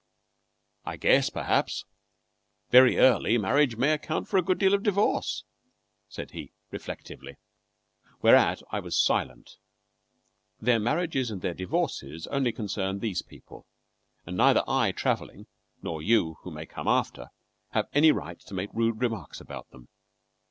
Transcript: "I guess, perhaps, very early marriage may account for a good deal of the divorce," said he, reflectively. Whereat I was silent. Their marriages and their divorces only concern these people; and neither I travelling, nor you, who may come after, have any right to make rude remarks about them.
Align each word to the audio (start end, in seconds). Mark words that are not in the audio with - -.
"I 0.83 0.97
guess, 0.97 1.29
perhaps, 1.29 1.85
very 2.71 2.97
early 2.97 3.37
marriage 3.37 3.75
may 3.75 3.93
account 3.93 4.27
for 4.27 4.37
a 4.37 4.41
good 4.41 4.57
deal 4.57 4.73
of 4.73 4.79
the 4.81 4.85
divorce," 4.85 5.43
said 6.09 6.31
he, 6.31 6.53
reflectively. 6.71 7.35
Whereat 8.23 8.63
I 8.71 8.79
was 8.79 8.97
silent. 8.99 9.57
Their 10.59 10.79
marriages 10.79 11.29
and 11.29 11.43
their 11.43 11.53
divorces 11.53 12.25
only 12.31 12.51
concern 12.51 12.97
these 12.97 13.21
people; 13.21 13.67
and 14.25 14.35
neither 14.35 14.63
I 14.67 14.91
travelling, 14.91 15.45
nor 15.83 16.01
you, 16.01 16.37
who 16.41 16.49
may 16.49 16.65
come 16.65 16.87
after, 16.87 17.27
have 17.73 17.85
any 17.93 18.11
right 18.11 18.39
to 18.39 18.55
make 18.55 18.73
rude 18.73 19.03
remarks 19.03 19.39
about 19.39 19.69
them. 19.69 19.87